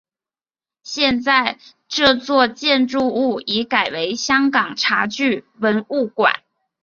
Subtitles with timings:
[0.81, 6.41] 现在这座建筑物已改为香港茶具文物馆。